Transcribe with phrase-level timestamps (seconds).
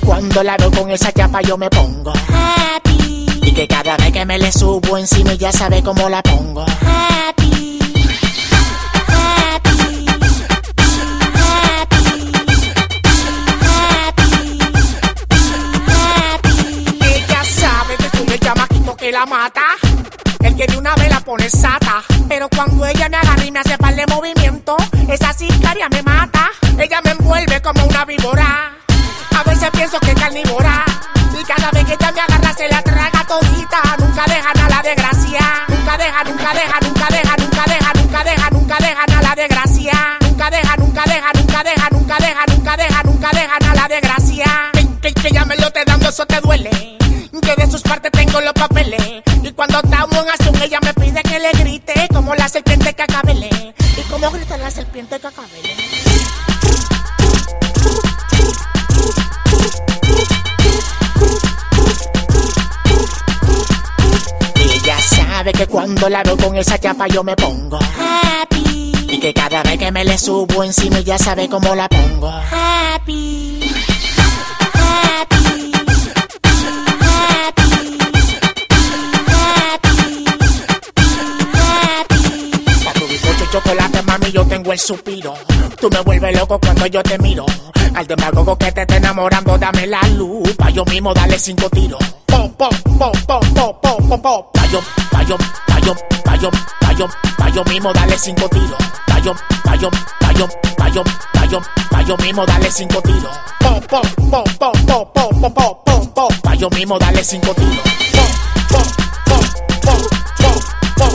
[0.00, 2.12] cuando la veo con esa chapa yo me pongo.
[2.12, 6.62] Happy, Y que cada vez que me le subo encima ya sabe cómo la pongo.
[6.62, 7.78] Happy.
[17.00, 19.62] Ella sabe que soy el chamaquito que la mata.
[20.40, 22.02] El que de una vez la pone sata.
[22.26, 24.76] Pero cuando ella me agarra y me hace par de movimiento
[25.08, 26.48] Esa sicaria me mata.
[26.78, 28.47] Ella me envuelve como una víbora
[29.88, 30.84] pienso que es carnívora
[31.38, 34.82] Y cada vez que ella me agarra se la traga todita Nunca deja nada la
[34.82, 39.34] desgracia Nunca deja, nunca deja, nunca deja, nunca deja, nunca deja, nunca deja nada la
[39.34, 43.88] desgracia Nunca deja, nunca deja, nunca deja, nunca deja, nunca deja, nunca deja nada la
[43.88, 46.98] desgracia Que, que, que ya me lo te dando, eso te duele
[47.48, 49.22] que de sus partes tengo los papeles.
[49.42, 53.74] Y cuando estamos en acción, ella me pide que le grite como la serpiente cacabele.
[53.96, 55.72] Y como grita la serpiente cacabele.
[55.72, 56.47] Ella
[65.48, 68.92] sabe que cuando la veo con esa chapa yo me pongo happy.
[69.08, 73.60] Y que cada vez que me le subo encima ya sabe cómo la pongo happy,
[74.72, 75.72] happy.
[83.50, 85.32] chocolate, mami, yo tengo el suspiro.
[85.80, 87.46] Tú me vuelves loco cuando yo te miro.
[87.94, 90.52] Al demagogo que te está enamorando, dame la luz.
[90.56, 92.17] Pa' yo mismo darle cinco tiros.
[92.58, 94.50] Po, po, po, po, po, po, po, po.
[94.52, 94.80] Pa' yo,
[95.12, 95.36] pa' yo,
[95.68, 97.06] pa' yo, pa' yo, pa' yo,
[97.38, 98.82] pa' yo mismo darle cinco tiros.
[99.06, 103.00] Pa' yo, pa' yo, pa' yo, pa' yo, pa' yo, pa' yo mismo darle cinco
[103.02, 103.30] tiros.
[103.60, 106.28] Po, po, po, po, po, po, po, po, po, po.
[106.42, 107.78] Pa' yo mismo darle cinco tiros.
[108.10, 108.26] Po,
[108.74, 108.82] po,
[109.24, 109.38] po,
[109.86, 109.94] po,
[110.26, 110.58] po,
[110.96, 111.08] po,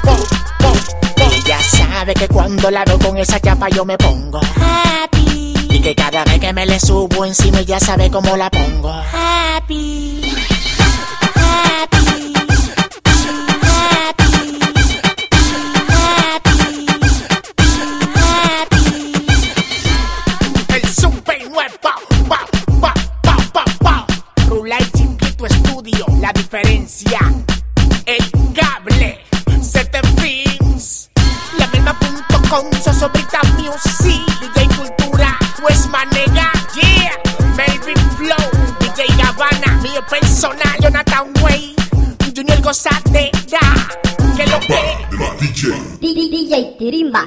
[0.00, 0.16] po,
[0.62, 0.72] po.
[1.28, 5.41] Ella sabe que cuando la veo con esa chapa yo me pongo happy.
[5.82, 8.88] Que cada vez que me le subo encima ya sabe cómo la pongo.
[8.88, 10.22] Happy,
[11.34, 12.94] happy, happy,
[13.62, 14.62] happy,
[18.14, 19.14] happy.
[20.68, 21.90] El Super Nueve, Pow,
[22.28, 22.46] Pow,
[22.80, 24.06] Pap, Pau, Pau, Pau.
[24.46, 26.06] Rule chingito estudio.
[26.20, 27.18] La diferencia,
[28.06, 29.18] el cable,
[29.60, 31.10] sete fins.
[31.58, 33.10] La misma punto con Sozo
[33.58, 34.11] Music.
[36.02, 37.16] West Manega Yeah,
[37.56, 41.74] Melvin Flow DJ Gavana, mío personal Jonathan Way.
[42.34, 43.30] Junior Gozadera
[44.36, 45.06] Que lo que?
[45.40, 45.98] DJ.
[46.00, 47.26] DJ Tirimba.